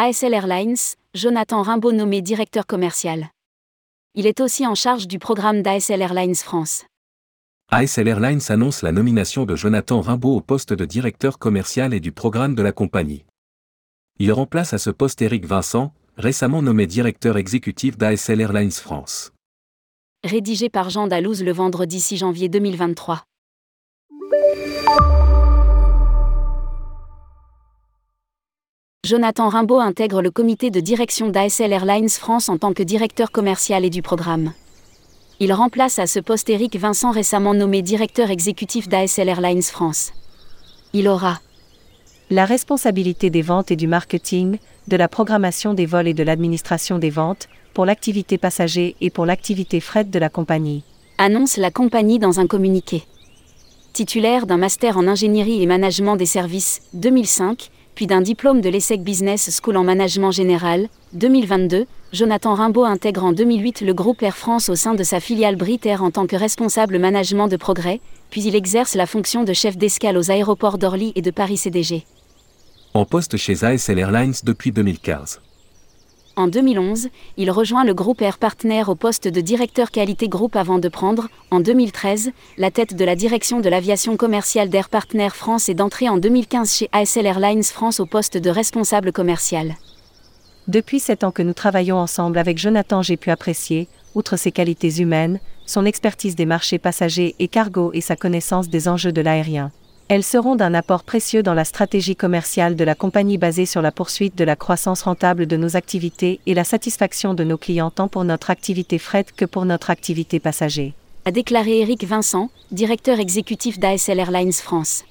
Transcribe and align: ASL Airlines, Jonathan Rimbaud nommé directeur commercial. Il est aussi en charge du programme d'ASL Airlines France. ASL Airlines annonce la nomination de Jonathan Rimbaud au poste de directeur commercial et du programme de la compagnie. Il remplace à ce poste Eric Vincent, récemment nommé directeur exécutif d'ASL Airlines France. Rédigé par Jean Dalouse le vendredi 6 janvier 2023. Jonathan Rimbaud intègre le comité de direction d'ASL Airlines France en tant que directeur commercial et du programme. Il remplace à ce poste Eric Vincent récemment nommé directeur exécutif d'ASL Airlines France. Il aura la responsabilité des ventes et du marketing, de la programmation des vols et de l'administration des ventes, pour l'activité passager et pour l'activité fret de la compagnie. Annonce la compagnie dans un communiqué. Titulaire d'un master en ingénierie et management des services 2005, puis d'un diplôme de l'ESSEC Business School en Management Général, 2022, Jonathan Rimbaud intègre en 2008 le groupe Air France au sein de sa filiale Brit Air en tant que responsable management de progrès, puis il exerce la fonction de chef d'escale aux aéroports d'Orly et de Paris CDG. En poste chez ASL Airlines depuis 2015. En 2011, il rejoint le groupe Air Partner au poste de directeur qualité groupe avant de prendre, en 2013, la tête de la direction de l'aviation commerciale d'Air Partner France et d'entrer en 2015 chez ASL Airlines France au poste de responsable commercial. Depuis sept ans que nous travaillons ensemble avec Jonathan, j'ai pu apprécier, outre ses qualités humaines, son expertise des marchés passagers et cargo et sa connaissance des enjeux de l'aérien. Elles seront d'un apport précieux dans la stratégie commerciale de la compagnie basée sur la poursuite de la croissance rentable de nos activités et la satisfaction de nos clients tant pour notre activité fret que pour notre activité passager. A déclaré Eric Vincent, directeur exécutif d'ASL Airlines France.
ASL 0.00 0.32
Airlines, 0.32 0.76
Jonathan 1.12 1.60
Rimbaud 1.60 1.90
nommé 1.90 2.22
directeur 2.22 2.68
commercial. 2.68 3.32
Il 4.14 4.28
est 4.28 4.38
aussi 4.38 4.64
en 4.64 4.76
charge 4.76 5.08
du 5.08 5.18
programme 5.18 5.60
d'ASL 5.60 6.00
Airlines 6.00 6.36
France. 6.36 6.84
ASL 7.68 8.06
Airlines 8.06 8.40
annonce 8.48 8.82
la 8.82 8.92
nomination 8.92 9.44
de 9.44 9.56
Jonathan 9.56 10.00
Rimbaud 10.00 10.36
au 10.36 10.40
poste 10.40 10.72
de 10.72 10.84
directeur 10.84 11.40
commercial 11.40 11.92
et 11.94 11.98
du 11.98 12.12
programme 12.12 12.54
de 12.54 12.62
la 12.62 12.70
compagnie. 12.70 13.24
Il 14.20 14.32
remplace 14.32 14.72
à 14.72 14.78
ce 14.78 14.90
poste 14.90 15.20
Eric 15.20 15.44
Vincent, 15.46 15.92
récemment 16.16 16.62
nommé 16.62 16.86
directeur 16.86 17.36
exécutif 17.36 17.98
d'ASL 17.98 18.40
Airlines 18.40 18.70
France. 18.70 19.32
Rédigé 20.22 20.68
par 20.68 20.90
Jean 20.90 21.08
Dalouse 21.08 21.42
le 21.42 21.50
vendredi 21.50 22.00
6 22.00 22.18
janvier 22.18 22.48
2023. 22.48 23.24
Jonathan 29.08 29.48
Rimbaud 29.48 29.80
intègre 29.80 30.20
le 30.20 30.30
comité 30.30 30.70
de 30.70 30.80
direction 30.80 31.30
d'ASL 31.30 31.72
Airlines 31.72 32.10
France 32.10 32.50
en 32.50 32.58
tant 32.58 32.74
que 32.74 32.82
directeur 32.82 33.30
commercial 33.30 33.86
et 33.86 33.88
du 33.88 34.02
programme. 34.02 34.52
Il 35.40 35.54
remplace 35.54 35.98
à 35.98 36.06
ce 36.06 36.20
poste 36.20 36.50
Eric 36.50 36.76
Vincent 36.76 37.10
récemment 37.10 37.54
nommé 37.54 37.80
directeur 37.80 38.30
exécutif 38.30 38.86
d'ASL 38.86 39.30
Airlines 39.30 39.62
France. 39.62 40.12
Il 40.92 41.08
aura 41.08 41.40
la 42.28 42.44
responsabilité 42.44 43.30
des 43.30 43.40
ventes 43.40 43.70
et 43.70 43.76
du 43.76 43.86
marketing, 43.86 44.58
de 44.88 44.96
la 44.98 45.08
programmation 45.08 45.72
des 45.72 45.86
vols 45.86 46.08
et 46.08 46.12
de 46.12 46.22
l'administration 46.22 46.98
des 46.98 47.08
ventes, 47.08 47.48
pour 47.72 47.86
l'activité 47.86 48.36
passager 48.36 48.94
et 49.00 49.08
pour 49.08 49.24
l'activité 49.24 49.80
fret 49.80 50.04
de 50.04 50.18
la 50.18 50.28
compagnie. 50.28 50.84
Annonce 51.16 51.56
la 51.56 51.70
compagnie 51.70 52.18
dans 52.18 52.40
un 52.40 52.46
communiqué. 52.46 53.04
Titulaire 53.94 54.46
d'un 54.46 54.58
master 54.58 54.98
en 54.98 55.08
ingénierie 55.08 55.62
et 55.62 55.66
management 55.66 56.16
des 56.16 56.26
services 56.26 56.82
2005, 56.92 57.70
puis 57.98 58.06
d'un 58.06 58.20
diplôme 58.20 58.60
de 58.60 58.68
l'ESSEC 58.68 59.02
Business 59.02 59.60
School 59.60 59.76
en 59.76 59.82
Management 59.82 60.30
Général, 60.30 60.86
2022, 61.14 61.84
Jonathan 62.12 62.54
Rimbaud 62.54 62.84
intègre 62.84 63.24
en 63.24 63.32
2008 63.32 63.80
le 63.80 63.92
groupe 63.92 64.22
Air 64.22 64.36
France 64.36 64.68
au 64.68 64.76
sein 64.76 64.94
de 64.94 65.02
sa 65.02 65.18
filiale 65.18 65.56
Brit 65.56 65.80
Air 65.82 66.04
en 66.04 66.12
tant 66.12 66.28
que 66.28 66.36
responsable 66.36 67.00
management 67.00 67.48
de 67.48 67.56
progrès, 67.56 68.00
puis 68.30 68.44
il 68.44 68.54
exerce 68.54 68.94
la 68.94 69.06
fonction 69.06 69.42
de 69.42 69.52
chef 69.52 69.76
d'escale 69.76 70.16
aux 70.16 70.30
aéroports 70.30 70.78
d'Orly 70.78 71.10
et 71.16 71.22
de 71.22 71.32
Paris 71.32 71.56
CDG. 71.56 72.04
En 72.94 73.04
poste 73.04 73.36
chez 73.36 73.64
ASL 73.64 73.98
Airlines 73.98 74.34
depuis 74.44 74.70
2015. 74.70 75.40
En 76.38 76.46
2011, 76.46 77.08
il 77.36 77.50
rejoint 77.50 77.84
le 77.84 77.94
groupe 77.94 78.22
Air 78.22 78.38
Partner 78.38 78.84
au 78.86 78.94
poste 78.94 79.26
de 79.26 79.40
directeur 79.40 79.90
qualité 79.90 80.28
groupe 80.28 80.54
avant 80.54 80.78
de 80.78 80.88
prendre, 80.88 81.26
en 81.50 81.58
2013, 81.58 82.30
la 82.58 82.70
tête 82.70 82.94
de 82.94 83.04
la 83.04 83.16
direction 83.16 83.58
de 83.58 83.68
l'aviation 83.68 84.16
commerciale 84.16 84.68
d'Air 84.68 84.88
Partner 84.88 85.30
France 85.30 85.68
et 85.68 85.74
d'entrer 85.74 86.08
en 86.08 86.16
2015 86.16 86.72
chez 86.72 86.88
ASL 86.92 87.26
Airlines 87.26 87.64
France 87.64 87.98
au 87.98 88.06
poste 88.06 88.36
de 88.36 88.50
responsable 88.50 89.10
commercial. 89.10 89.74
Depuis 90.68 91.00
sept 91.00 91.24
ans 91.24 91.32
que 91.32 91.42
nous 91.42 91.54
travaillons 91.54 91.98
ensemble 91.98 92.38
avec 92.38 92.56
Jonathan, 92.56 93.02
j'ai 93.02 93.16
pu 93.16 93.32
apprécier, 93.32 93.88
outre 94.14 94.36
ses 94.36 94.52
qualités 94.52 95.00
humaines, 95.00 95.40
son 95.66 95.84
expertise 95.86 96.36
des 96.36 96.46
marchés 96.46 96.78
passagers 96.78 97.34
et 97.40 97.48
cargo 97.48 97.90
et 97.94 98.00
sa 98.00 98.14
connaissance 98.14 98.68
des 98.68 98.86
enjeux 98.86 99.10
de 99.10 99.22
l'aérien. 99.22 99.72
Elles 100.10 100.24
seront 100.24 100.56
d'un 100.56 100.72
apport 100.72 101.04
précieux 101.04 101.42
dans 101.42 101.52
la 101.52 101.66
stratégie 101.66 102.16
commerciale 102.16 102.76
de 102.76 102.84
la 102.84 102.94
compagnie 102.94 103.36
basée 103.36 103.66
sur 103.66 103.82
la 103.82 103.92
poursuite 103.92 104.38
de 104.38 104.44
la 104.44 104.56
croissance 104.56 105.02
rentable 105.02 105.46
de 105.46 105.58
nos 105.58 105.76
activités 105.76 106.40
et 106.46 106.54
la 106.54 106.64
satisfaction 106.64 107.34
de 107.34 107.44
nos 107.44 107.58
clients 107.58 107.90
tant 107.90 108.08
pour 108.08 108.24
notre 108.24 108.48
activité 108.48 108.98
fret 108.98 109.26
que 109.36 109.44
pour 109.44 109.66
notre 109.66 109.90
activité 109.90 110.40
passager. 110.40 110.94
A 111.26 111.30
déclaré 111.30 111.80
Eric 111.80 112.04
Vincent, 112.04 112.48
directeur 112.70 113.20
exécutif 113.20 113.78
d'ASL 113.78 114.18
Airlines 114.18 114.52
France. 114.54 115.04